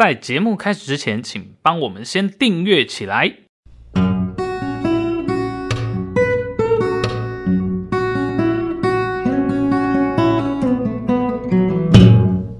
[0.00, 3.34] 在节目开始之前，请帮我们先订阅起来。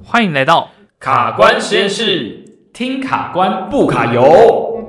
[0.04, 4.86] 欢迎来到卡关实验室，听卡关不卡油。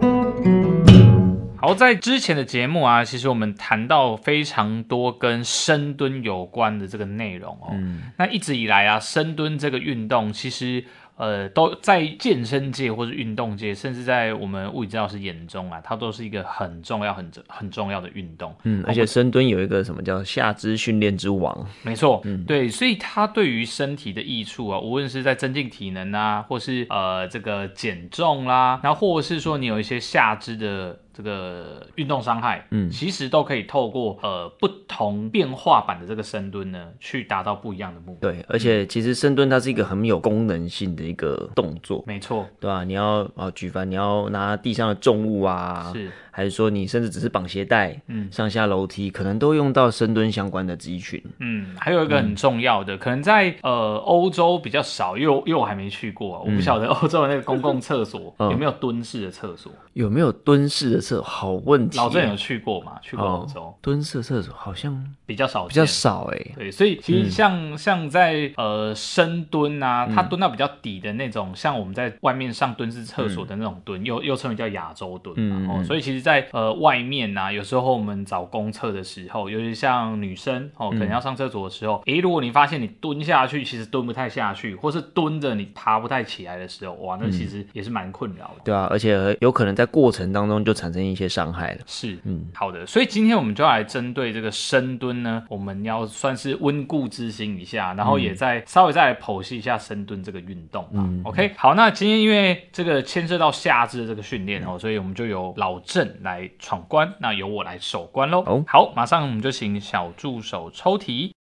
[1.55, 7.69] 好，在之前的节目啊，其实我们谈到非常多跟深蹲有关的这个内容哦。
[7.71, 10.83] 嗯，那一直以来啊，深蹲这个运动其实。
[11.21, 18.51] 呃，都在健身界或是运动界，甚至在我们物理治疗师眼中啊，它都是一个很重要、很很重要的运动。
[18.63, 21.55] 嗯，而且深蹲有一个什么叫下肢训练之王。
[21.83, 30.97] 没错，嗯，对，所以它对于身体的益处啊，无论是在增进体能啊，或是呃这个减重啦，然后或者是说你有一些下肢的。
[31.13, 38.31] 这个运动伤害，嗯，其实都可以透过呃不同变化版的这个深蹲呢，去达到不一样的目的。
[38.31, 42.83] 对，而且其实深蹲它是一个很有功能性的一个动作，没错，对吧？
[42.83, 46.11] 你要啊举凡你要拿地上的重物啊，是。
[46.31, 51.21] 还是说你甚至只是绑鞋带，嗯，上下楼梯可能都用到深蹲相关的肌群。
[51.39, 59.71] 嗯，还有一个很重要的，嗯、可能在呃欧洲比较少，因为因为我还没去过，嗯、我不晓得欧洲的那个公共厕所 有没有蹲式的厕所。
[59.93, 61.23] 有没有蹲式的厕所？
[61.23, 62.03] 好问题、啊。
[62.03, 62.93] 老郑有去过吗？
[63.01, 66.53] 去过欧洲、哦、蹲式厕所好像比较少，比较少哎、欸。
[66.55, 77.01] 对，所以其实像、嗯、像在呃深蹲啊，它蹲到比较底的那种，嗯、像我们在外面上蹲式厕所的那种蹲，嗯、又又称为叫亚洲蹲哦，所以其实在呃外。
[77.01, 88.61] 面啊，有时候我们找公厕的时候，尤其像女生哦，可能要上厕所的时候，诶、嗯欸，如果你发现你蹲下去，其实蹲不太下去，或是蹲着你爬不太起来的时候，哇，那其实也是蛮困扰的、嗯。
[88.65, 91.79] 对啊，而且有可能在过程当中就产生一些伤害了。
[91.85, 92.85] 是，嗯，好的。
[92.85, 101.01] 所以今天我们就要来针对这个深蹲呢，我们要算是温故知新一下，然后也再稍微再来剖析一下深蹲这个运动啊。
[101.01, 108.43] 嗯、OK，好，那今天因为这个牵涉到下肢的这个训练哦，所以我们就有老郑来闯关，那由我来守关喽。
[108.45, 111.33] 哦，好，马上我们就请小助手抽题。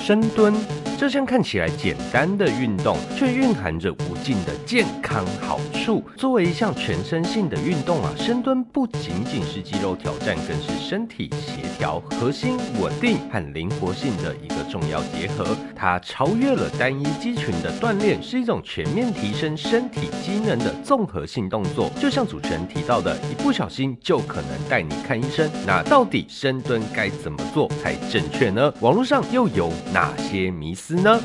[0.00, 0.54] 深蹲。
[0.98, 6.02] 这项看起来简单的运动，却蕴含着无的健康好处。
[6.16, 15.56] 作为一项全身性的运动啊，深蹲不仅仅是肌肉挑战，更是身体协调、核心稳定和灵活性的一个重要结合。
[15.74, 21.90] 它超越了单一肌群的锻炼，是一种全面提升身体机能的综合性动作。
[22.00, 25.50] 就像主持人提到的，一不小心就可能带你看医生。
[25.66, 28.72] 那到底深蹲该怎么做才正确呢？
[28.80, 31.20] 网络上又有哪些迷思呢？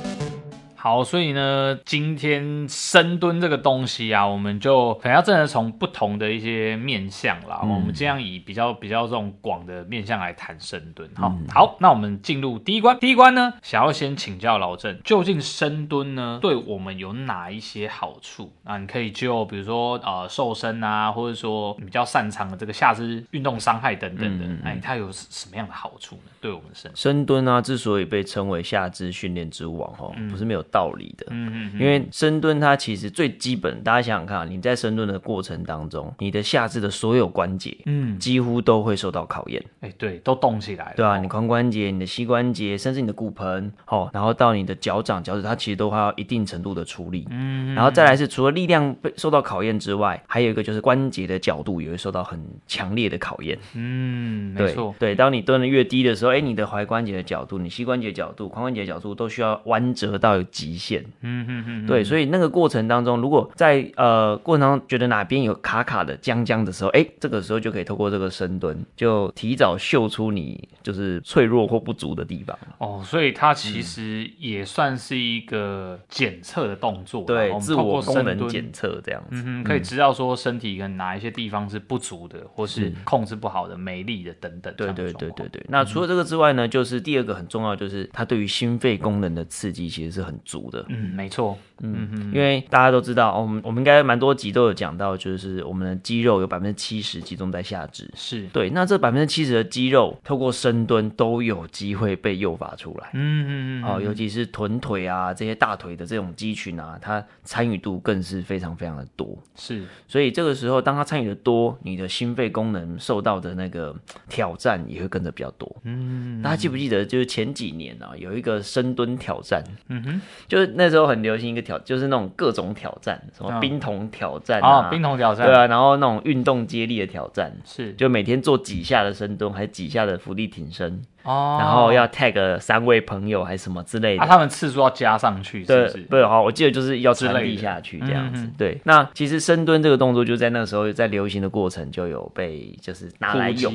[0.82, 7.60] 好，所以呢，今天深蹲这个东西啊，我们就可能要真的从不同的一些面向啦。
[7.62, 11.08] 嗯、我们这样以比较比较这种广的面向来谈深蹲。
[11.14, 12.98] 好，嗯、好，那我们进入第一关。
[12.98, 18.52] 第一关呢，想要先请教老郑，究竟深蹲呢，对我们有哪一些好处？
[18.64, 26.32] 那你可以就比如说呃瘦身啊，或者说你比较擅长的这个下肢运动伤害等等的，哎、嗯，它有什么样的好处呢？
[26.42, 30.66] 对我们身深蹲啊，之所以被称为下肢训练之王，哈、嗯，不是没有。
[30.72, 60.42] 道理的，嗯嗯，因为深蹲它其实最基本，大家想想看啊，你在深蹲的过程当中，你的下肢的所有关节，嗯，几乎都会受到考验，哎、欸，对，都动起来了，对啊，你髋关节、你的膝关节，甚至你的骨盆，哦，然后到你的脚掌、脚趾，它其实都还要一定程度的处理，嗯，然后再来是除了力量被受到考验之外，还有一个就是关节的角度也会受到很强烈的考验，嗯，没错，对，当你蹲的越低的时候，哎、欸，你的踝关节的角度、你膝关节角度、髋关节角度都需要弯折到。
[60.62, 72.56] 极限，嗯嗯嗯，对，所以那个过程当中，如果在呃过程当中觉得哪边有卡卡的、僵僵的时候，哎，这个时候就可以透过这个深蹲，就提早秀出你就是脆弱或不足的地方。
[72.78, 84.72] 哦，所以它其实也算是一个检测的动作，对，自我功能检测这样子，嗯哼，可以知道说身体跟哪一些地方是不足的，或是控制不好的、没力的等等。
[84.76, 85.66] 对对对对对。
[85.70, 98.46] 那除了这个之外呢，就是第二个很重要，就是它对于心肺功能的刺激其实是很足的，嗯，没错，嗯哼，因为大家都知道，我们我们应该蛮多集都有讲到，就是我们的肌肉有百分之七十集中在下肢，是。
[98.48, 113.96] 对，那这百分之七十的肌肉透过深蹲都有机会被诱发出来，嗯嗯嗯，哦，尤其是臀腿啊这些大腿的这种肌群啊，它参与度更是非常非常的多，是，所以这个时候当它参与的多，你的心肺功能受到的那个
[114.28, 120.22] 挑战也会跟着比较多，嗯，大家记不记得就是前几年啊有一个深蹲挑战，嗯哼。
[120.48, 135.98] 就是那时候很流行一个挑，就是那种各种挑战，什么冰桶挑战啊，哦、冰桶挑战，对啊，然后那种运动接力的挑战，是，就每天做几下的深蹲，还是几下的伏地挺身，哦，然后要 tag 三位朋友还是什么之类的，啊，他们次数要加上去，是不是？
[136.10, 138.48] 对，好，我记得就是要传递下去这样子。
[138.58, 143.74] 对，那其实深蹲这个动作就在那个时候在流行的过程就有被就是拿来用，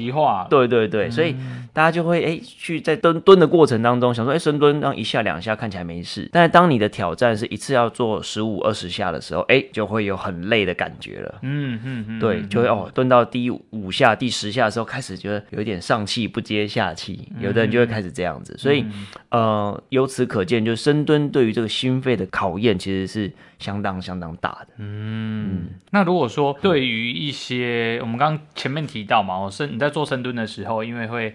[0.48, 1.34] 对对对，所以
[1.72, 11.34] 大家就会哎去在蹲蹲的过程当中想说，哎深蹲让一下两下看起来没事，但是当你的挑战是一次要做十五二十下的时候，哎就会有很累的感觉了。
[11.42, 18.84] 嗯嗯嗯，对，就会哦蹲到第五下第十下的时候开始觉得有点上气不接下气，有的人就会开始这样子，所以
[19.30, 24.68] 呃由此可见，就是深蹲对于这个心肺的考验其实是相当相当大的。
[24.78, 31.34] 嗯，嗯，那如果说对于一些我们刚刚前面提到嘛，我深你在做深蹲的时候，因为会。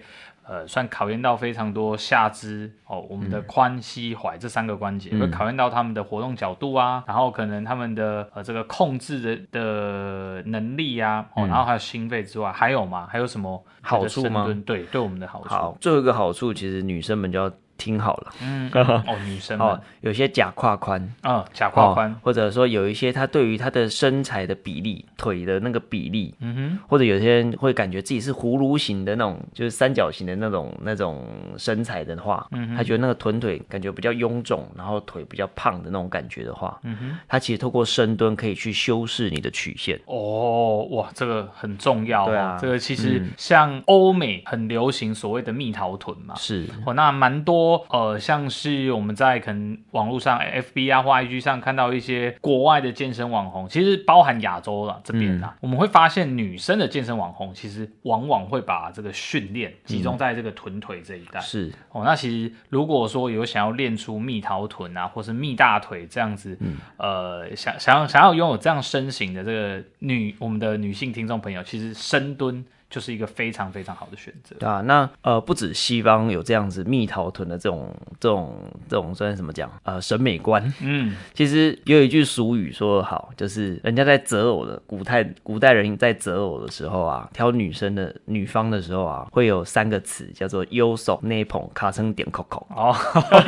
[0.52, 13.08] 呃，算考验到非常多下肢哦，我们的髋、膝、踝这三个关节，嗯、会考验到他们的活动角度啊，然后可能他们的呃这个控制的的能力啊，哦，然后还有心肺之外，嗯、还有吗？
[13.10, 14.46] 还有什么好处吗？
[14.66, 15.48] 对，对我们的好处。
[15.48, 17.50] 好，最后一个好处，其实女生们就要。
[17.82, 31.26] 听好了，嗯， 哦，女生哦，有些假胯宽，嗯，假胯宽，或者说有一些他对于他的身材的比例，腿的那个比例，嗯哼，或者有些人会感觉自己是葫芦形的那种，就是三角形的那种那种
[31.58, 39.98] 身材的话，嗯哼，他觉得那个臀腿感觉比较臃肿，然后腿比较胖的那种感觉的话，嗯哼，他其实透过深蹲可以去修饰你的曲线。
[40.06, 48.42] 哦，哇，这个很重要，对啊，这个其实像欧美很流行所谓的蜜桃臀嘛，是，哦，那蛮多，呃，像。
[48.52, 61.40] 是我们在可能网络上 FB 啊或 IG 上看到一些国外的健身网红，其实包含亚洲了这边啊，嗯、我们会发现女生的健身网红其实往往会把这个训练集中在这个臀腿这一带。
[61.40, 72.64] 嗯、是哦，那其实如果说有想要练出蜜桃臀啊，或是蜜大腿这样子，嗯、呃，想想要想要拥有这样身形的这个女我们的女性听众朋友，其实深蹲。
[72.92, 74.54] 就是一个非常非常好的选择。
[74.58, 77.90] 对啊，那呃不止西方有这样子蜜桃臀的这种
[78.20, 78.54] 这种
[78.86, 79.72] 这种算是怎么讲？
[79.84, 80.62] 呃审美观。
[80.82, 92.66] 嗯， 其实有一句俗语说得好，就是人家在择偶的古代古代人在择偶的时候啊，挑女生的女方的时候啊，会有三个词叫做优手内捧卡称点扣扣。
[92.76, 92.94] 哦，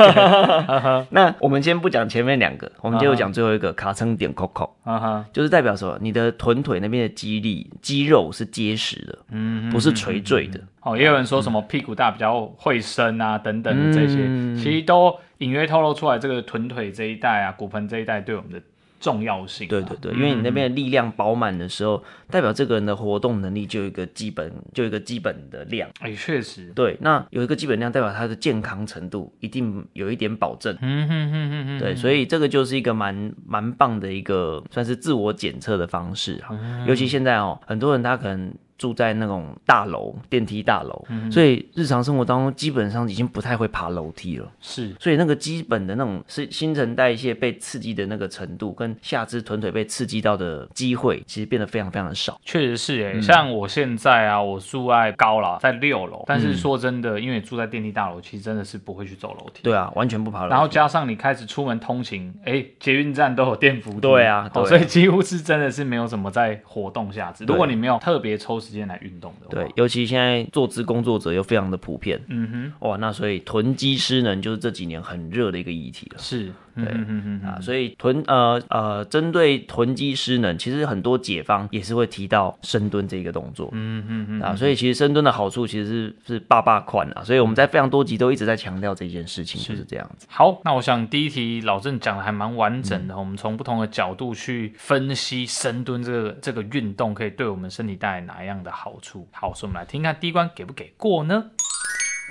[1.10, 4.74] 那我们先不讲前面两个，我们就讲最后一个卡称点扣扣。
[4.84, 9.18] 啊哈，就是代表说你的臀腿那边的肌力肌肉是结实的。
[9.34, 10.96] 嗯，不是垂坠的哦。
[10.96, 18.62] 也有人说什么屁股大比较会生啊，等等的这些，嗯、其实都隐约透露出来这个臀腿这一带啊，骨盆这一带对我们的
[19.00, 19.68] 重要性。
[19.68, 25.90] 对对对，因为你那边的力量饱满的时候，嗯、代表这个人的活动能力就有一个基本，就有一个基本的量。
[26.00, 26.72] 哎，确实。
[26.74, 30.74] 对，那有一个基本量，代表他的健康程度一定有一点保证。
[30.80, 31.78] 嗯哼哼哼哼。
[31.78, 36.48] 对，所以这个就是一个蛮蛮棒的一个算是自我检测的方式啊。
[36.52, 38.54] 嗯、尤其现在哦，很多人他可能。
[38.76, 44.50] 住在那种大楼电梯大楼，嗯、所以日常生活当中基本上已经不太会爬楼梯了。
[44.60, 52.40] 是，所以那个基本的那种是新陈代谢被刺激的那个程度，跟下肢臀腿被刺激到的机会，其实变得非常非常的少。
[52.44, 59.62] 确实是诶、欸，嗯、像我现在啊，我住在高了，在六楼，但是说真的，因为住在电梯大楼，其实真的是不会去走楼梯。
[59.62, 60.50] 对啊，完全不爬楼梯。
[60.50, 64.00] 然后加上你开始出门通勤，哎、欸，捷运站都有电扶梯。
[64.00, 67.44] 对啊，对啊、哦，所以几乎是真的是没有什么在活动下肢。
[67.44, 76.18] 如果你没有特别抽时间来运动的，对，尤其现在坐姿工作者又非常的普遍，嗯哼，哇，那所以囤积失能就是这几年很热的一个议题了。
[76.18, 90.26] 是，对，嗯哼哼啊，所以臀呃呃，针对臀肌失能，其实很多解方也是会提到深蹲这个动作，嗯嗯嗯啊，所以其实深蹲的好处其实是是爸爸款啊，所以我们在非常多集都一直在强调这件事情，就是这样子。
[90.30, 99.28] 好，那我想第一题老郑讲的还蛮完整的，嗯、我们从不同的角度去分析深蹲这个这个运动可以对我们身体带来哪样的好处。
[99.32, 101.44] 好，所以我们来听看第一关给不给过呢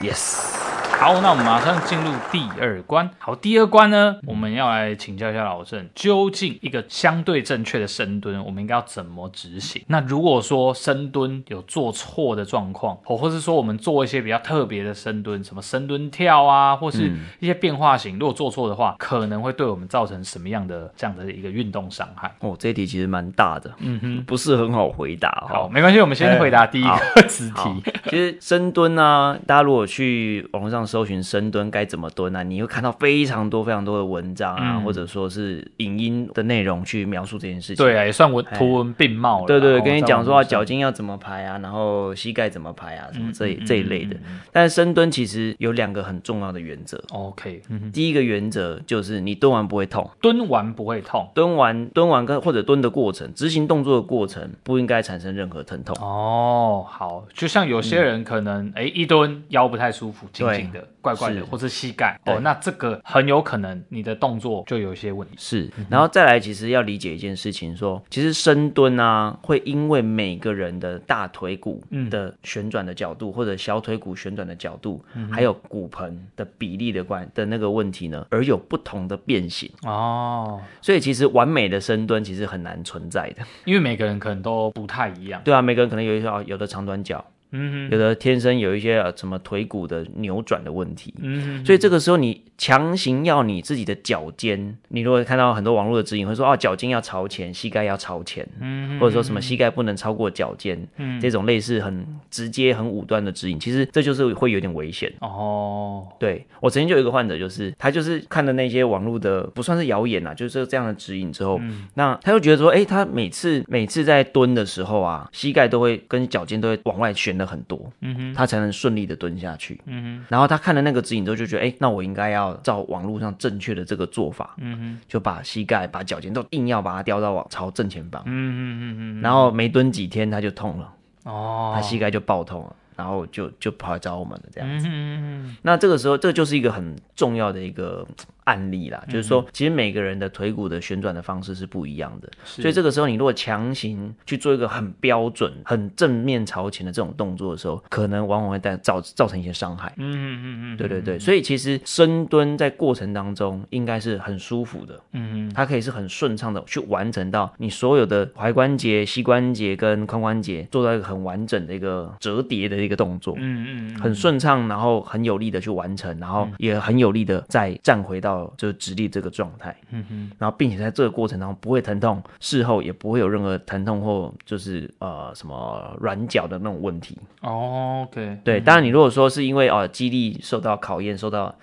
[0.02, 0.62] ？Yes。
[0.96, 3.10] 好，那我们马上进入第二关。
[3.18, 9.84] 好，第二关呢，我们要来请教一下老郑，究竟一个相对正确的深蹲，我们应该要怎么执行？
[9.88, 22.34] 那如果说深蹲有做错的状况，或或是说我们做一些比较特别的深蹲，什么深蹲跳啊，或是一些变化型，如果做错的话，可能会对我们造成什么样的这样的一个运动伤害？
[22.40, 25.44] 哦，这一题其实蛮大的，嗯哼，不是很好回答。
[25.50, 27.92] 好，没关系，我们先回答第一个子题。
[28.06, 30.84] 其实深蹲呢，大家如果去网络上。
[30.94, 32.44] 搜寻深蹲该怎么蹲啊？
[32.44, 37.84] 你会看到非常多非常多的文章啊，嗯、或者说是影音的内容去描述这件事情。
[37.84, 39.48] 对啊，也算文图文并茂了。
[39.48, 44.16] 对，对对，跟你讲说啊脚筋要怎么排啊，然后膝盖怎么排啊，什么这、嗯、这一类的。
[44.52, 47.02] 但是深蹲其实有两个很重要的原则。
[47.12, 55.96] OK，、嗯、第一个原则就是你蹲完不会痛，蹲完不会痛，蹲完蹲完跟或者蹲的过程，执行动作的过程不应该产生任何疼痛。
[56.00, 62.16] 哦，好，就像有些人可能哎、一蹲腰不太舒服，紧紧的、怪怪的，或是膝盖。
[62.28, 65.34] 哦，那这个很有可能你的动作就有一些问题。
[65.36, 79.68] 是，然后再来，其实要理解一件事情说，说其实深蹲啊，会因为每个人的大腿骨的旋转的角度，嗯、或者小腿骨旋转的角度，嗯、还有骨盆的比例的关的那个问题呢，而有不同的变形。
[79.82, 80.62] 哦。
[80.84, 85.42] 所以其实完美的深蹲其实很难存在的，因为每个人可能都不太一样。
[85.44, 87.26] 对啊，每个人可能有一些有的长短脚。
[87.54, 105.14] 嗯，有的天生有一些什么腿骨的扭转的问题，嗯，所以这个时候你强行要你自己的脚尖，你如果看到很多网络的指引会说哦，脚尖要朝前，膝盖要朝前，嗯，或者说什么膝盖不能超过脚尖，嗯，这种类似很直接、很武断的指引，其实这就是会有点危险。
[105.22, 106.08] 哦。
[106.20, 117.43] 对，我曾经就有一个患者，就是他就是看的那些网络的不算是谣言啊，就是这样的指引之后，嗯，那他就觉得说，哎，他每次每次在蹲的时候啊，膝盖都会跟脚尖都会往外旋的。
[117.46, 120.26] 很多，嗯哼，他才能顺利的蹲下去，嗯哼。
[120.30, 129.22] 然后他看了那个指引之后，就觉得，哎，那我应该要照网络上正确的这个做法，嗯哼，就把膝盖、把脚尖都硬要把它调到往朝正前方，嗯嗯嗯嗯。
[129.22, 134.88] 然后没蹲几天，他就痛了，哦，他膝盖就爆痛了，然后就就跑来找我们了，这样子。
[134.88, 135.58] 嗯嗯。
[135.62, 138.06] 那这个时候，这就是一个很重要的一个。
[138.46, 149.94] 案例啦，就是说，其实每个人的腿骨的旋转的方式是不一样的，所以这个时候你如果强行去做一个很标准、很正面朝前的这种动作的时候，可能往往会带造造成一些伤害。
[149.98, 168.33] 嗯嗯嗯嗯，对对对，所以其实深蹲在过程当中应该是很舒服的，嗯嗯，它可以是很顺畅的去完成到你所有的踝关节、膝关节跟髋关节做到一个很完整的一个折叠的一个动作，嗯嗯，很顺畅，然后很有力的去完成，然后也很有力的再站回到。
[168.58, 177.18] 就是直立这个状态，嗯哼，然后并且在这个过程当中不会疼痛，事后也不会有任何疼痛或就是呃什么软脚的那种问题。
[177.42, 181.54] 哦，OK，对，当然你如果说是因为哦肌力受到考验，受到。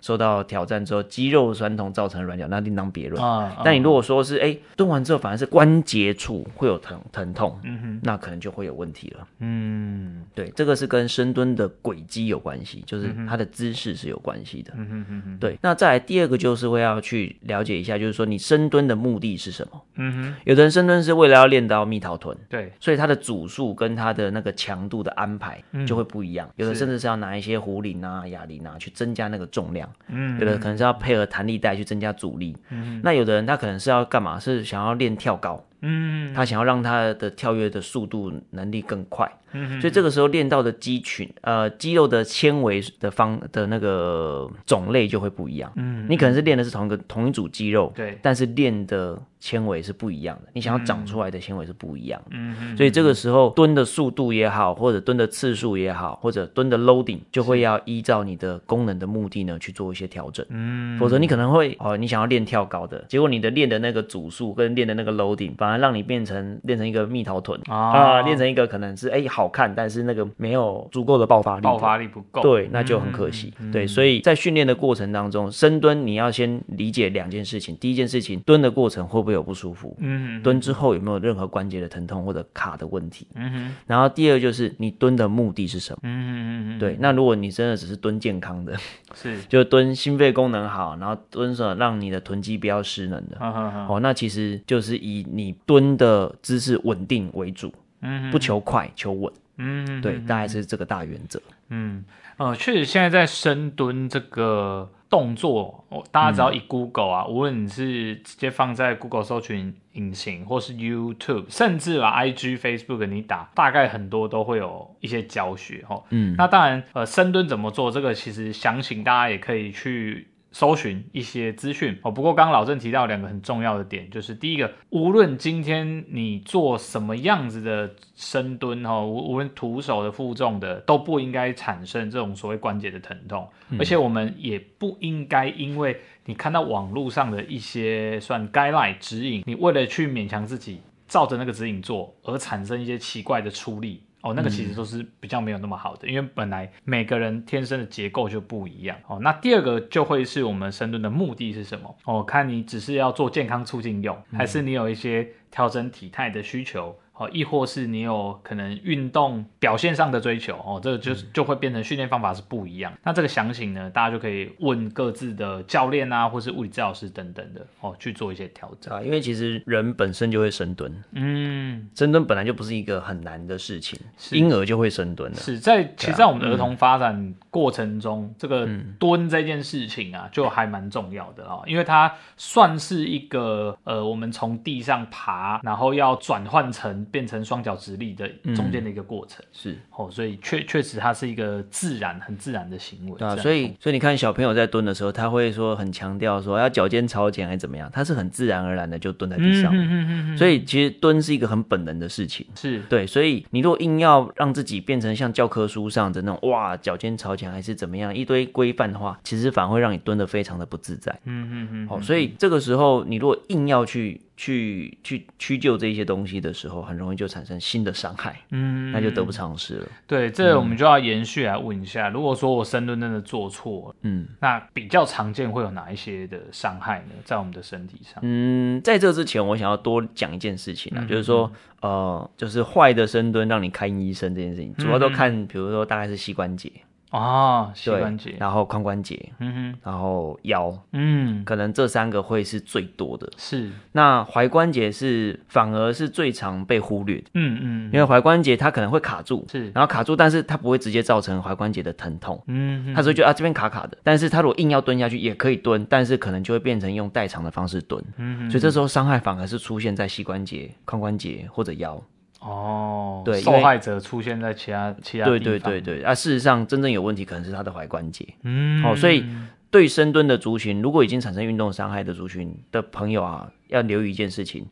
[0.00, 3.22] 受到挑战之后，肌肉酸痛造成软脚，那另当别论。
[3.22, 9.26] 啊，但你如果说是哎蹲完之后反而是关节处会有疼疼痛，嗯哼，那可能就会有问题了。
[9.40, 14.72] 嗯，对，这个是跟深蹲的轨迹有关系，就是它的姿势是有关系的。
[14.76, 15.58] 嗯哼哼哼，对。
[15.60, 19.82] 那再来第二个就是会要去了解一下，就是说你深蹲的目的是什么？
[19.96, 26.48] 嗯哼，有的人深蹲是为了要练到蜜桃臀，对，所以它的组数跟它的那个强度的安排就会不一样。
[26.56, 29.87] 有的甚至是要拿一些壶铃啊、哑铃啊去增加那个重量。
[30.08, 34.38] 嗯，有的可能是要配合弹力带去增加阻力，嗯，那有的人他可能是要干嘛？
[34.38, 39.30] 是想要练跳高，嗯，他想要让他的跳跃的速度能力更快。
[39.52, 45.72] 嗯，所以这个时候练到的肌群，呃，肌肉的纤维的方的那个种类就会不一样。
[45.76, 50.48] 嗯，你可能是练的是同一个同一组肌肉，对，但是练的纤维是不一样的。
[50.52, 52.30] 你想要长出来的纤维是不一样的。
[52.32, 60.44] 嗯，所以这个时候蹲的速度也好，或者蹲的次数也好，或者蹲的 loading 就会要依照你的功能的目的呢去做一些调整。
[60.50, 69.24] 嗯，否则你可能会哦，你想要练跳高的，结果你的练的那个组数跟练的那个 loading 反而让你变成练成一个蜜桃臀啊，练成一个可能是哎。
[69.28, 73.52] 好看，但是那个没有足够的爆发力，爆发力不够，对，那就很可惜。
[73.60, 77.76] 嗯、对，所以在训练的过程当中，深蹲你要先理解两件事情。
[77.76, 79.94] 第一件事情，蹲的过程会不会有不舒服？
[80.00, 83.26] 嗯，蹲之后有没有任何关节的疼痛或者卡的问题？
[83.34, 83.74] 嗯哼。
[83.86, 85.98] 然后第二就是你蹲的目的是什么？
[86.04, 88.74] 嗯嗯嗯对，那如果你真的只是蹲健康的，
[89.14, 97.70] 是， 就蹲心肺功能好，然后蹲什么让你的臀肌不要失能的，好好好哦，那其实就是以你蹲的姿势稳定为主。
[98.00, 99.32] 嗯，不求快，求稳。
[99.56, 101.42] 嗯，对，大概是这个大原则。
[101.70, 102.04] 嗯，
[102.36, 115.84] 呃，确实，现在在深蹲这个动作，大家只要一 Google 啊，嗯、无论你是直接放在 Google 搜寻引擎，或是 YouTube，甚至把 IG、Facebook 你打，大概很多都会有一些教学。
[115.88, 120.28] 哦，嗯，那当然，呃，深蹲怎么做，这个其实详情大家也可以去。
[120.50, 121.98] 搜寻一些资讯。
[122.02, 144.02] 哦，不过刚刚老郑提到两个很重要的点，就是第一个，无论今天你做什么样子的深蹲哈，无无论徒手的、负重的，都不应该产生这种所谓关节的疼痛，而且我们也不应该因为你看到网络上的一些算 guideline 指引，你为了去勉强自己照着那个指引做，而产生一些奇怪的出力。
[144.28, 148.96] 哦，那个其实都是比较没有那么好的，嗯、因为本来每个人天生的结构就不一样。
[149.06, 151.96] 哦，那第二个就会是我们深蹲的目的是什么？
[152.04, 156.96] 哦，看你只是要做健康促进用，还是你有一些调整体态的需求。
[157.18, 162.92] 哦，亦或是你有可能运动表现上的追求哦，这个就就会变成训练方法是不一样。
[163.02, 169.02] 那这个详情呢，大家就可以问各自的教练啊，或是物理治疗师等等的哦，去做一些调整啊。
[169.02, 173.98] 因为其实人本身就会深蹲，嗯，深蹲本来就不是一个很难的事情，
[174.30, 175.36] 婴儿就会深蹲了。
[175.38, 187.07] 是在其实，在我们的儿童发展过程中，嗯、这个蹲这件事情啊，就还蛮重要的哦，因为它算是一个呃，我们从地上爬，然后要转换成。
[187.10, 193.18] 变成双脚直立的中间的一个过程、嗯、是哦，所以确确实它是一个自然很自然的行为。
[193.18, 199.72] 对啊，所以所以你看小朋友在蹲的时候，他会说很强调说要脚尖朝前还是怎么样，他是很自然而然的就蹲在地上。
[199.74, 200.36] 嗯嗯嗯嗯。
[200.36, 202.46] 所以其实蹲是一个很本能的事情。
[202.54, 211.12] 是对，所以你如果硬要让自己变成像教科书上的那种哇脚尖朝前还是怎么样一堆规范的话，其实反而会让你蹲得非常的不自在。
[211.24, 211.88] 嗯嗯嗯。
[211.90, 214.20] 哦，所以这个时候你如果硬要去。
[214.38, 219.88] 去去屈就这些东西的时候，很容易就产生新的伤害，嗯，那就得不偿失了。
[220.06, 227.14] 对，这个我们就要延续来问一下，嗯、如果说我深蹲真的做错，嗯，那比较常见会有哪一些的伤害呢？
[227.24, 228.14] 在我们的身体上？
[228.22, 236.70] 嗯，在这之前，我想要多讲一件事情啊，嗯、就是说，呃，就是坏的深蹲让你看医生这件事情，主要都看，比如说大概是膝关节。
[237.10, 243.26] 哦，膝关节，然后髋关节，嗯哼，然后腰，嗯，可能这三个会是最多的。
[243.36, 247.30] 是，那踝关节是反而是最常被忽略的。
[247.34, 252.42] 嗯嗯，因为踝关节它可能会卡住，是，然后卡住，但是它不会直接造成踝关节的疼痛。
[252.46, 258.04] 嗯，它所以就啊这边卡卡的，但是它如果硬要蹲下去也可以蹲，但是可能就会变成用代偿的方式蹲。
[258.18, 261.98] 嗯，所以这时候伤害反而是出现在膝关节、髋关节或者腰。
[262.40, 265.24] 哦，对，受害者出现在其他其他。
[265.24, 268.26] 对对对对，啊，事实上真正有问题可能是他的踝关节。
[268.42, 269.24] 嗯，好、哦，所以
[269.70, 274.66] 对深蹲的族群，如果已经产生运动伤害的族群的朋友啊，要留意一件事情，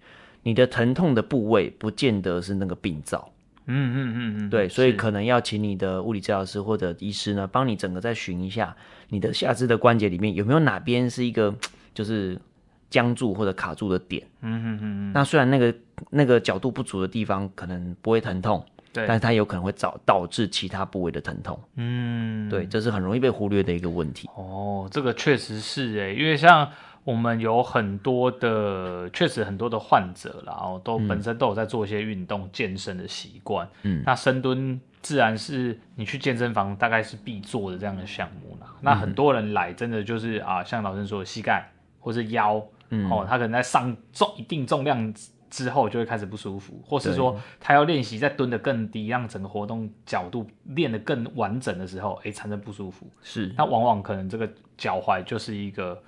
[0.44, 3.30] 你的疼痛的部位不见得是那个病灶。
[3.66, 8.76] 嗯嗯嗯嗯，对，所以可能要请你的物理治疗师或者医师呢，帮你整个再寻一下
[9.08, 11.54] 你的下肢的关节里面有没有哪边是一个
[11.92, 12.40] 就是。
[12.88, 15.74] 僵住或者卡住的点，嗯哼哼哼，那虽然那个
[16.10, 24.28] 那个角度不足的地方可能不会疼痛，对，但是它有可能会导导致其他部位的疼痛，嗯，对，这是很容易被忽略的一个问题。
[24.34, 26.70] 哦，这个确实是诶，因为像
[27.02, 38.68] 我们有很多的，确实很多的患者啦，然后都本身都有在做一些运动健身的习惯，嗯，那深蹲自然是你去健身房大概是必做的这样的项目啦。
[38.70, 42.64] 嗯，那很多人来真的就是啊，像老师说的膝盖或是腰。
[42.90, 45.12] 嗯，哦，他可能在上重一定重量
[45.48, 53.08] 之后就会开始不舒服，或是说他要练习再蹲得更低，让整个活动角度练得更完整的时候，哎，产生不舒服。
[53.22, 56.02] 是，那往往可能这个脚踝就是一个，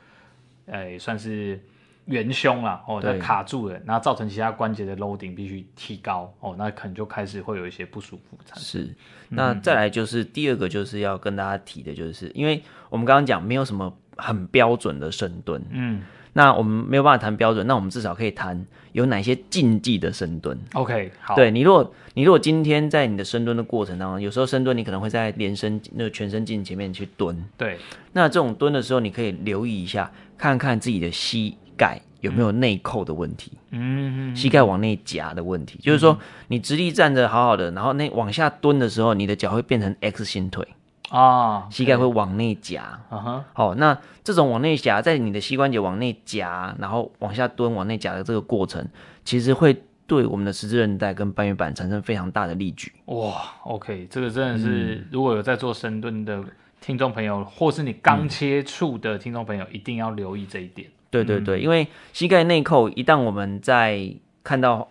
[0.67, 1.59] 哎，算是
[2.07, 8.37] 元凶啦，哦，它卡住了，那造成其他关节的 loading 必须提高，哦，那可能就开始会有一些不舒服。
[8.57, 8.93] 是，
[9.29, 16.03] 那再来就是第二个就是要跟大家提的，就是因为我们刚刚讲没有什么很标准的深蹲，嗯。
[16.39, 20.57] 那我们没有办法谈标准，那我们至少可以谈有哪些禁忌的深蹲。
[20.75, 21.35] OK，好。
[21.35, 27.45] 对，你如果你如果今天在你的深蹲的过程当中，有时候深蹲你可能会在连身那个全身镜前面去蹲。
[27.57, 27.77] 对。
[28.13, 33.51] 那这种蹲的时候，你可以留意一下，看看自己的膝盖有没有内扣的问题。
[33.71, 34.37] 嗯。
[34.37, 40.65] 膝盖往内夹的问题，嗯、就是说你直立站着好好的，然后那往下蹲的时候，你的脚会变成 X 型腿。
[41.09, 48.87] 啊，膝盖会往内夹，嗯哼，好，那这种往内夹，在你的膝关节往内夹，然后往下蹲往内夹的这个过程，
[49.25, 52.93] 其实会对我们的十字韧带跟半月板产生非常大的力矩。
[53.07, 56.45] 哇，OK，这个真的是，嗯、如果有在做深蹲的
[56.81, 60.89] 听众朋友，或是你刚接触的听众朋友，一定要留意这一点。
[61.11, 64.89] 对对对，嗯、因为膝盖内扣，一旦我们在看到。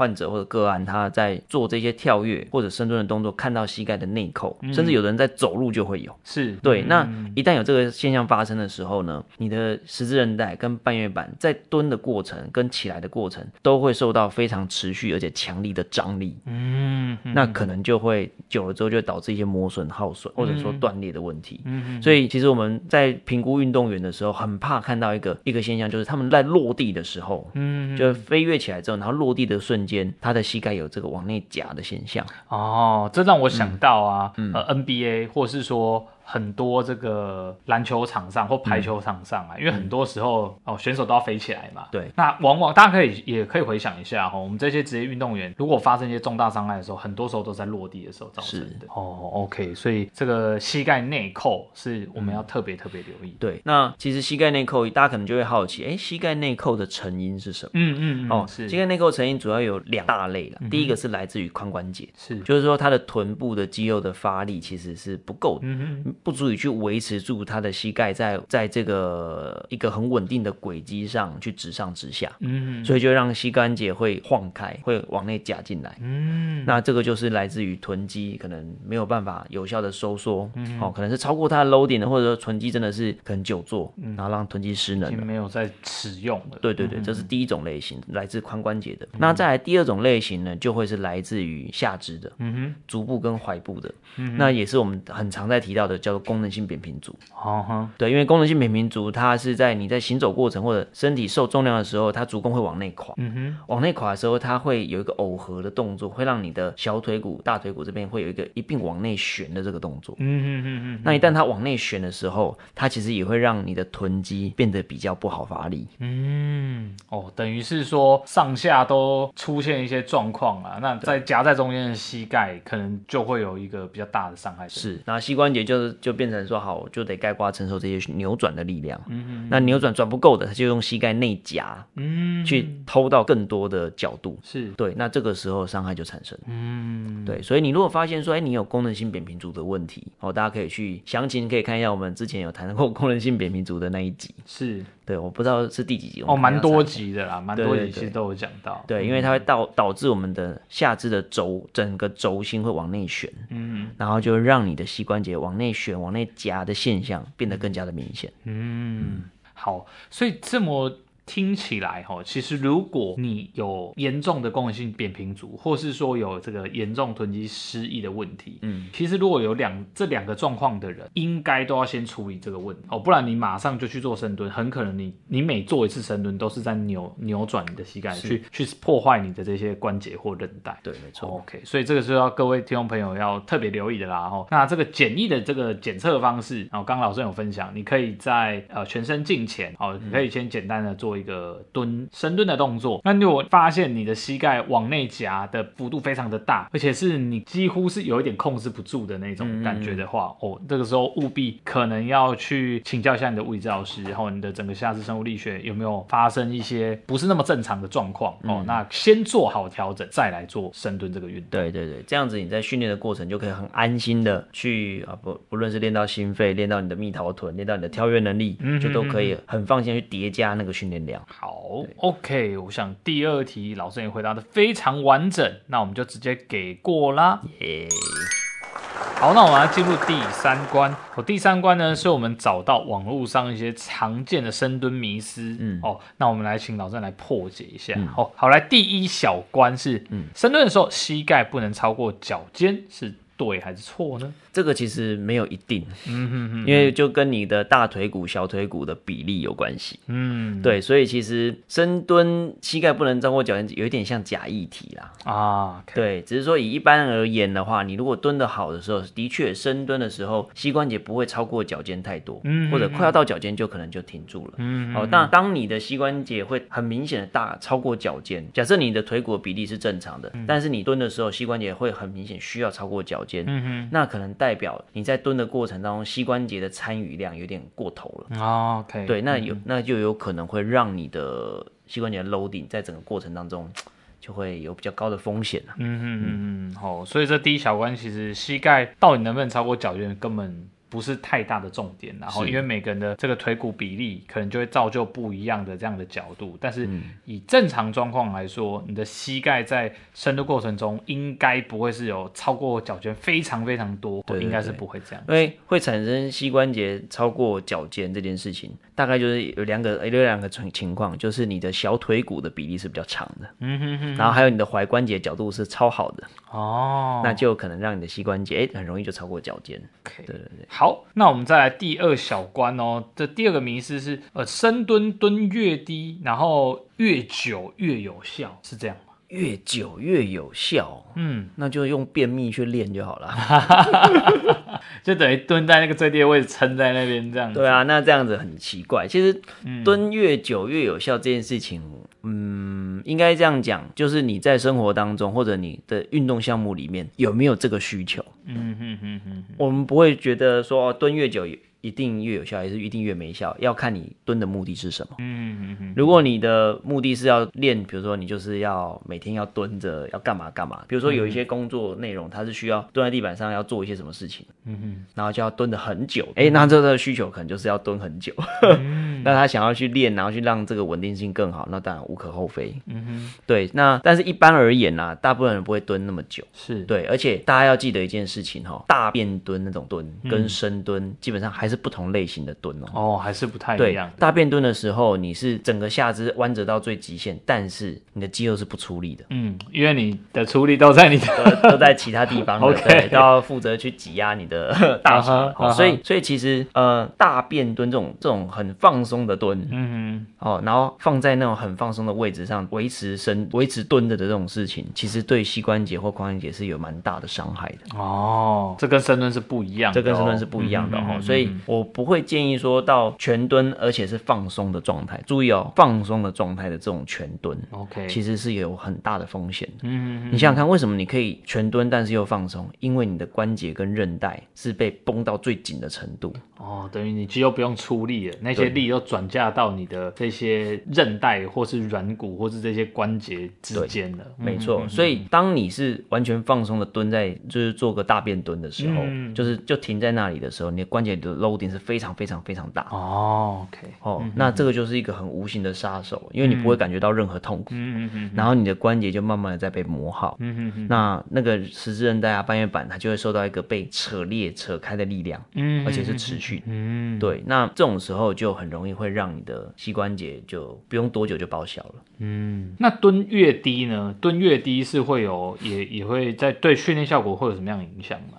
[0.00, 6.16] 患者或者个案，他在做这些跳跃或者深蹲的动作，看到膝盖的内扣，嗯、甚至有的人在走路就会有。
[6.24, 6.80] 是对。
[6.80, 16.34] 嗯、那一旦有这个现象发生的时候呢，你的十字韧带跟半月板在蹲的过程跟起来的过程，都会受到非常持续而且强力的张力。
[16.46, 21.60] 嗯，那可能就会久了之后，就会导致一些磨损、耗损或者说断裂的问题。
[21.64, 29.90] 嗯，所以其实我们在评估运动员的时候，很怕看到一个一个现象，就是他们在落地的时候，嗯，就飞跃起来之后，然后落地的瞬间。
[29.90, 32.24] 间，他的膝盖有这个往内夹的现象。
[32.46, 41.88] 哦，这让我想到啊，嗯、呃，NBA 或是说很多这个篮球场上或排球场上啊，嗯、因为很多时候哦选手都要飞起来嘛。
[41.90, 42.08] 对。
[42.14, 48.66] 那往往大家可以也可以回想一下哈，我们这些职业运动员如果发生一些重大伤害的时候，很多时候都在落地的时候造成的。
[48.66, 48.86] 是。
[48.88, 53.34] 哦，OK，所以这个膝盖内扣是我们要特别特别留意。
[53.40, 53.60] 对。
[53.64, 57.70] 那其实膝盖内扣，大家可能就会好奇，哎，膝盖内扣的成因是什么？
[57.74, 58.68] 嗯嗯，嗯哦，是。
[58.68, 60.58] 膝盖内扣成因主要有两大类了。
[60.60, 80.66] 嗯、第一个是来自于髋关节，是，就是说它的臀部的肌肉的发力其实是不够的，嗯哼，不足以去维持住他的膝盖在在这个一个很稳定的轨迹上去直上直下，嗯，所以就让膝关节会晃开，会往内夹进来，嗯，那这个就是来自于臀肌可能没有办法有效的收缩，嗯。
[80.78, 89.06] 哼，哦，可能是超过它的 loading 的，或者说臀肌真的是可能久坐，嗯、然后让臀肌失能，没有在使用了，对对对，这是第一种类型，来自髋关节的。
[89.12, 97.14] 嗯、那再来第二种类型呢，就会是来自于下肢的，嗯哼，足部跟踝部的，嗯，那也是我们很常在提到的，叫做功能性扁平足。
[97.34, 103.14] 哦哈，对，因为功能性扁平足，它是在你在行走过程或者身体受重量的时候，它足弓会往内垮。
[103.16, 110.14] 嗯哼，往内垮的时候，它会有一个耦合的动作，会让你的小腿骨、大腿骨这边会有一个一并往内旋的这个动作。
[110.18, 111.00] 嗯哼哼哼。
[111.04, 115.86] 那一旦它往内旋的时候，它其实也会让你的臀肌变得比较不好发力。
[115.98, 120.78] 嗯，哦，等于是说上下都出现一些状况啊。
[120.80, 124.68] 那在夹在中间的膝盖，可能就会有一个比较大的伤害。
[124.68, 129.00] 是，那膝关节就就变成说，好，就得盖瓜承受这些扭转的力量。
[129.08, 134.38] 嗯哼，那扭转转不够的，他就用膝盖内夹，嗯，去偷到更多的角度。
[134.42, 136.38] 是对，那这个时候伤害就产生。
[136.46, 144.34] 嗯，对，所以你如果发现说，哎，你有功能性扁平足的问题，哦，大家可以去详情可以看一下我们之前有谈过功能性扁平足的那一集。
[144.46, 146.22] 是，对，我不知道是第几集。
[146.22, 148.84] 哦，蛮多集的啦，蛮多集其实都有讲到。
[148.86, 158.32] 对，因为它会导导致我们的下肢的轴整个轴心会往内旋，嗯，然后就让你的膝关节往内旋、往内夹的现象变得更加的明显。
[158.44, 159.22] 嗯，
[159.54, 160.90] 好，所以这么。
[161.30, 180.76] 听起来哈，其实如果你有严重的功能性扁平足，或是说有这个严重囤积失忆的问题，嗯，其实如果有两这两个状况的人，应该都要先处理这个问题哦，不然你马上就去做深蹲，很可能你你每做一次深蹲都是在扭扭转你的膝盖，去去破坏你的这些关节或韧带。
[180.82, 181.28] 对，没错。
[181.28, 184.28] OK，所以这个是要各位听众朋友要特别留意的啦。
[184.28, 211.50] 哦，那这个简易的这个检测方式，然后刚刚老师有分享，你可以在呃全身镜前，哦，你可以先简单的做一个蹲深蹲的动作，那如果发现你的膝盖往内夹的幅度非常的大，而且是你几乎是有一点控制不住的那种感觉的话，嗯、哦，这个时候务必可能要去请教一下你的物理治疗师，然后你的整个下肢生物力学有没有发生一些不是那么正常的状况、嗯、哦，那先做好调整，再来做深蹲这个运动。
[211.50, 221.09] 对对对，这样子你在训练的过程就可以很安心的去啊，不不论是练到心肺，练到你的蜜桃臀，练到你的跳跃能力，就都可以很放心去叠加那个训练量。
[221.14, 221.24] 好。
[221.50, 227.40] 好，OK，我想第二题老师也回答的非常完整，那我们就直接给过啦。
[227.60, 229.20] 耶，Yeah.
[229.20, 230.94] 好，那我们来进入第三关。
[231.14, 235.56] 哦，第三关呢，是我们找到网络上一些常见的深蹲迷思。
[235.58, 237.94] 嗯，哦，那我们来请老师来破解一下。
[237.96, 244.32] 嗯、哦，好，来第一小关是，嗯，深蹲的时候膝盖不能超过脚尖，是对还是错呢？
[244.52, 278.40] 这个其实没有一定，嗯哼哼，因为就跟你的大腿骨、小腿骨的比例有关系，嗯，对，所以其实深蹲膝盖不能超过脚尖，有一点像假议题啦，啊，okay、对，只是说以一般而言的话，你如果蹲得好的时候，的确深蹲的时候膝关节不会超过脚尖太多，嗯哼哼，或者快要到脚尖就可能就停住了，嗯哼哼，哦，那当你的膝关节会很明显的大超过脚尖，假设你的腿骨的比例是正常的，嗯、但是你蹲的时候膝关节会很明显需要超过脚尖，嗯哼，那可能代表你在蹲的过程当中，膝关节的参与量有点过头了。
[278.40, 283.70] 哦、OK，对，那有那就有可能会让你的膝关节的 loading 在整个过程当中
[284.18, 285.62] 就会有比较高的风险。
[285.76, 290.66] 嗯嗯嗯嗯，好，所以这第一小关其实膝盖到底能不能超过脚尖，根本。
[290.90, 296.86] 不是太大的重点，然后因为每个人的这个腿骨比例可能就会造就不一样的这样的角度，但是
[297.24, 319.80] 以正常状况来说，你的膝盖在伸的过程中应该不会是有超过脚尖非常非常多，对，应该是不会这样，因为会产生膝关节超过脚尖这件事情，大概就是有两个有两个情情况，就是你的小腿骨的比例是比较长的，嗯哼哼，然后还有你的踝关节角度是超好的，哦，那就可能让你的膝关节哎很容易就超过脚尖。
[320.16, 320.66] 对对对。
[320.80, 323.04] 好，那我们再来第二小关哦。
[323.14, 328.96] 这第二个迷思是，呃，深蹲蹲越低，然后越久越有效，是这样？
[329.30, 331.04] 越久越有效。
[331.16, 334.80] 嗯，那就用便秘去练就好了。
[335.02, 337.58] 就等于蹲在那个最低的位置，撑在那边这样子。
[337.58, 339.06] 对啊，那这样子很奇怪。
[339.08, 339.40] 其实
[339.84, 341.82] 蹲越久越有效这件事情，
[342.22, 348.24] 嗯，应该这样讲，就是你在生活当中或者你的运动项目里面有没有这个需求？
[348.46, 349.44] 嗯哼哼哼。
[349.58, 351.46] 我们不会觉得说蹲越久。
[351.80, 353.56] 一定越有效，还是一定越没效？
[353.58, 355.16] 要看你蹲的目的是什么。
[355.18, 355.94] 嗯嗯嗯。
[355.96, 360.84] 如果你的目的是要练，比如说你就是要每天要蹲着，要干嘛干嘛。
[360.88, 364.46] 比如说有一些工作内容，它是需要蹲在地板上要做一些什么事情。
[364.64, 365.04] 嗯哼。
[365.14, 366.24] 然后就要蹲的很久。
[366.36, 368.32] 哎、欸，那这个需求可能就是要蹲很久。
[368.62, 369.22] 嗯。
[369.24, 372.74] 那他想要去练，然后去让这个稳定性更好，那当然无可厚非。
[372.86, 373.32] 嗯哼。
[373.46, 376.44] 对，那但是一般而言啊，大部分人不会蹲那么久。
[376.52, 381.80] 是对，而且大家要记得一件事情哈，大便蹲那种蹲跟深蹲基本上还是。
[381.80, 384.10] 不同类型的蹲哦，哦，还是不太一样。
[384.18, 389.24] 大便蹲的时候，你是整个下肢弯折到最极限，但是你的肌肉是不出力的。
[389.30, 395.72] 嗯，因为你的出力都在你的都在其他地方， OK，都要负责去挤压你的 大腿。
[395.72, 407.98] 所以，所以其实呃，大便蹲这种这种很放松的蹲，嗯哼，哦，然后放在那种很放松的位置上维持身维持蹲着的这种事情，其实对膝关节或髋关节是有蛮大的伤害的。
[407.98, 411.48] 哦，这跟深蹲是不一样的，这跟深蹲是不一样的哈，所以。
[411.66, 415.20] 我不会建议说到全蹲，而且是放松的状态。
[415.26, 419.68] 注意哦，放松的状态的这种全蹲，OK，其实是有很大的风险。
[419.82, 422.68] 嗯，你想想看，为什么你可以全蹲，但是又放松？
[422.80, 426.32] 因为你的关节跟韧带是被绷到最紧的程度。
[426.58, 434.24] 哦，等于你肌肉不用出力了，那些力都转嫁到你的这些韧带或是软骨或是这些关节之间了。
[434.36, 442.86] 没错，所以当你是完全放松的蹲在，就是做个大便蹲的时候，嗯、就是就停在那里的时候，你的关节的 loading 是非常非常非常大。
[442.90, 447.70] 哦，OK，哦，那这个就是一个很无形的杀手，因为你不会感觉到任何痛苦。
[447.72, 448.30] 嗯嗯嗯。
[448.34, 450.36] 然后你的关节就慢慢的在被磨耗。
[450.40, 450.86] 嗯嗯嗯。
[450.88, 455.42] 那那个十字韧带啊、半月板，它就会受到一个被扯裂、扯开的力量。
[455.54, 456.62] 嗯，而且是持续。
[456.66, 461.94] 嗯，对，那这种时候就很容易会让你的膝关节就不用多久就报销了。
[462.18, 464.14] 嗯，那蹲越低呢？
[464.20, 468.38] 蹲越低是会有也也会在对训练效果会有什么样的影响吗？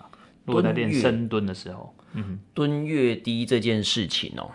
[0.51, 4.51] 如果在练深蹲的时候，嗯，蹲越低这件事情哦，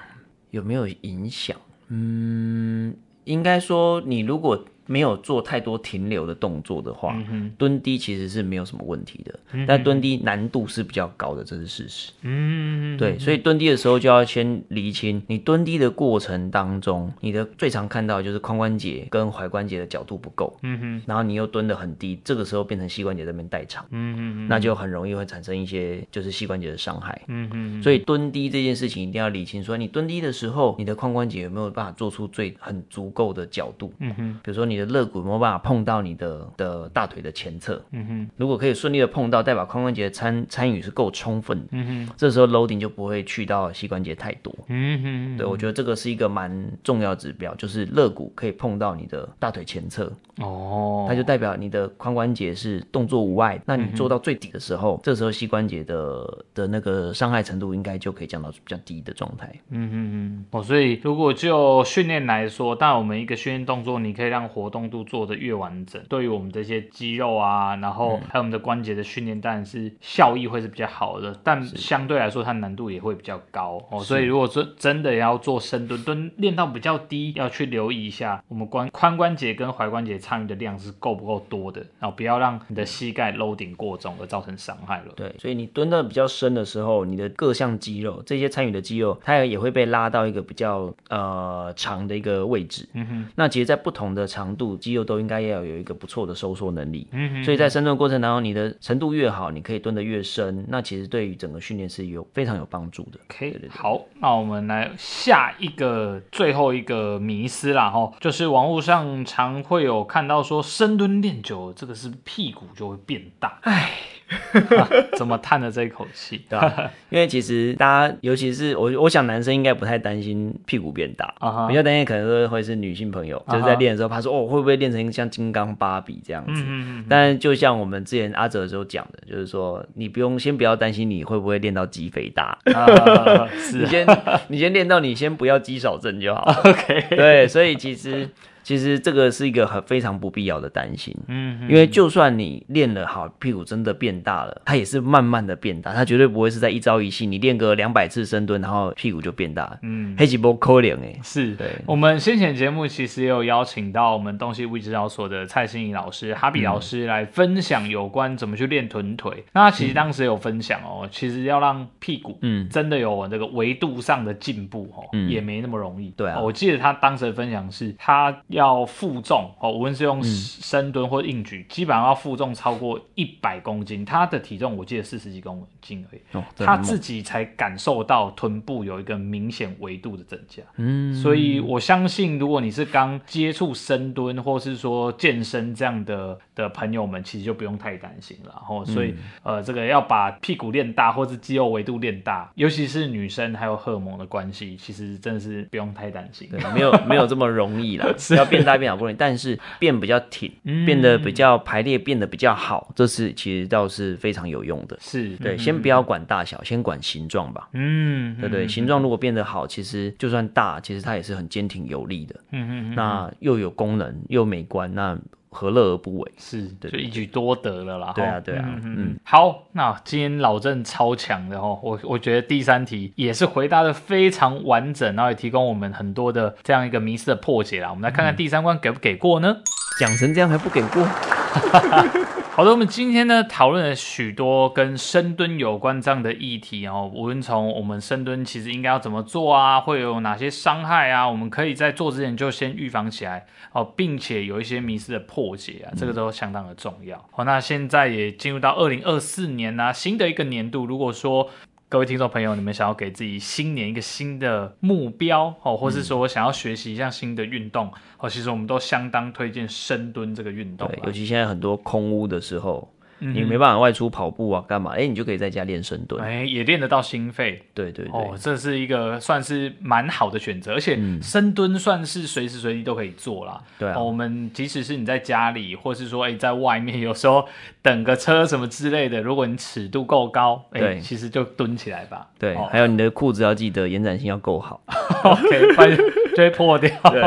[0.51, 1.57] 有没有影响？
[1.89, 4.65] 嗯，应该说你如果。
[4.87, 9.39] 没有做太多停留的动作的话，嗯、蹲低其实是没有什么问题的。
[9.53, 12.13] 嗯、但蹲低难度是比较高的，这是事实。
[12.23, 20.57] 嗯，对，所以蹲低的时候就要先厘清，你蹲低的过程当中，你的最常看到的就是髋关节跟踝关节的角度不够。
[20.63, 23.85] 嗯哼，然后你又蹲得很低，这个时候变成膝关节在那边代偿。
[23.91, 27.21] 嗯哼，那就很容易会产生一些就是膝关节的伤害。
[27.27, 33.93] 嗯哼，所以蹲低这件事情一定要理清，说你蹲低的时候，你的髋关节有没有办法做出最很足够的角度？
[33.99, 34.76] 嗯哼，比如说你。
[34.77, 73.81] 你的肋骨没有办法碰到你的的大腿的前侧，嗯哼，如果可以顺利的碰到，代表髋关节参参与是够充分的，嗯哼，这时候 loading 就不会去到膝关节太多，嗯哼，对，我觉得这个是一个蛮重要指标，就是肋骨可以碰到你的大腿前侧，哦，它就代表你的髋关节是动作无碍，那你做到最底的时候，嗯，这时候膝关节的的那个伤害程度应该就可以降到比较低的状态，嗯嗯嗯，哦，所以如果就训练来说，当然我们一个训练动作，你可以让活活动度做得越完整，对于我们这些肌肉啊，然后还有我们的关节的训练，当然是效益会是比较好的，但相对来说它难度也会比较高。
[73.93, 74.01] 哦。
[74.01, 85.13] 所以如果说真的要做深蹲，蹲练到比较低，要去留意一下我们关髋关节跟踝关节参与的量是够不够多的，然后不要让你的膝盖 loading 过重而造成伤害了。
[85.15, 92.89] 对，所以你蹲的比较深的时候，你的各项肌肉这些参与的肌肉，它也会被拉到一个比较呃长的一个位置。
[92.95, 103.21] 嗯哼，那其实，在不同的长度肌肉都应该要有一个不错的收缩能力，嗯哼，所以在深蹲过程当中，你的程度越好，你可以蹲得越深，那其实对于整个训练是有非常有帮助的。
[103.29, 113.91] OK，对对对，好，那我们来下一个最后一个迷思啦，吼，就是网络上常会有看到说深蹲练久了，这个是屁股就会变大，哎。
[114.27, 116.41] 啊、怎么叹了这一口气？
[116.49, 116.91] 对吧？
[117.11, 121.69] 因为其实大家，尤其是我，我想男生应该不太担心屁股变大，uh huh.
[121.69, 123.53] 比较担心可能会会是女性朋友，uh huh.
[123.53, 126.51] 就是在练的时候，怕说哦会不会练成像金刚芭比这样子？
[126.51, 127.07] 嗯嗯嗯。
[127.09, 134.07] 但就像我们之前阿哲的时候讲的，就是说你不用先不要担心你会不会练到肌肥大， uh 你先
[134.49, 136.43] 你先练到你先不要肌少症就好。
[136.65, 138.29] OK，对，所以其实。
[138.67, 141.17] 其实这个是一个很非常不必要的担心。
[141.29, 149.79] 嗯，因为就算你练了好，屁股真的变大了，它也是慢慢的变大，它绝对不会是在一朝一夕，你练个两百次深蹲，然后屁股就变大。
[149.83, 151.69] 嗯，黑吉波扣脸哎，是对。
[151.87, 159.33] 我们先前节目其实也有邀请到我们东西物理治疗所的蔡心怡老师、哈比老师来分享有关怎么去练臀腿。
[159.37, 166.11] 嗯、那他其实当时有分享哦、喔，其实要让屁股嗯真的有这个维度上的进步哦、喔，嗯、也没那么容易。
[166.17, 174.03] 对啊，我记得他当时的分享是，他要负重哦，无论是用深蹲或硬举，基本上要负重超过一百公斤。
[174.03, 180.63] 他的体重我记得四十几公斤而已，哦、他自己才感受到臀部有一个明显维度的增加。
[180.77, 188.53] 嗯，所以我相信，如果你是刚接触深蹲或是说健身这样的的朋友们，其实就不用太担心了。
[188.55, 189.11] 然后，所以、
[189.45, 196.49] 嗯、呃，这个要把屁股练大或是肌肉维度练大，尤其是女生还有荷尔蒙的关系，其实真的是不用太担心。
[196.51, 204.97] 对，没有没有这么容易啦，是 要变大变小不容易，但是变比较挺，嗯、变得比较排列变得比较好，这是其实倒是非常有用的。
[205.01, 207.69] 是对，嗯、先不要管大小，先管形状吧。
[207.73, 212.35] 嗯，对对，形状如果变得好，其实就算大，其实它也是很坚挺有力的。
[212.53, 215.19] 嗯嗯，那又有功能又美观，那。
[215.57, 216.33] 何乐而不为？
[216.37, 218.13] 是，对就一举多得了啦。
[218.15, 227.89] 对啊，对啊，嗯，嗯，嗯好，那今天老郑超强的哦，我我觉得第三题也是回答的非常完整，然后也提供我们很多的这样一个迷思的破解啦。
[227.89, 229.57] 我们来看看第三关给不给过呢？
[229.99, 231.03] 讲、嗯、成这样还不给过？
[232.57, 247.23] 好的，我们今天呢讨论了许多跟深蹲有关这样的议题哦，无论从我们深蹲其实应该要怎么做啊，会有哪些伤害啊，我们可以在做之前就先预防起来哦，并且有一些迷失的破解啊，这个都相当的重要。
[247.31, 251.51] 好，那现在也进入到二零二四年啊，新的一个年度，如果说。
[251.89, 262.93] 各位听众朋友，你们想要给自己新年一个新的目标哦，或是说我想要学习一项新的运动哦，其实我们都相当推荐深蹲这个运动，尤其现在很多空屋的时候。
[263.19, 264.93] 你没办法外出跑步啊，干嘛？
[264.93, 267.63] 哎、欸，你就可以在家练深蹲，哎、欸，也练得到心肺。
[267.73, 273.61] 对对对，哦，这是一个算是蛮好的选择，而且深蹲算是随时随地都可以做啦。
[273.79, 277.47] 对、我们即使是你在家里，或是说哎、欸，在外面，有时候
[277.83, 282.29] 等个车什么之类的，如果你尺度够高，哎、欸，其实就蹲起来吧。
[282.39, 284.81] 对，哦、还有你的裤子要记得延展性要够好，
[285.25, 286.91] OK，不然就会破掉。
[287.11, 287.23] 对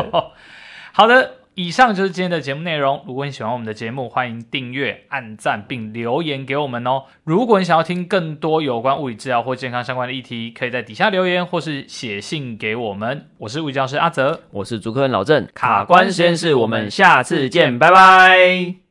[0.93, 1.38] 好的。
[1.61, 3.03] 以上就是今天的节目内容。
[3.05, 7.03] 如果你喜欢我们的节目，欢迎订阅、按赞并留言给我们哦。
[7.25, 13.25] 如果你想要听更多有关物理治疗或健康相关的议题，可以在底下留言或是写信给我们。
[13.39, 18.88] 我是物理教师阿泽，我是主科人老郑，卡关实验室，我们下次见，拜拜。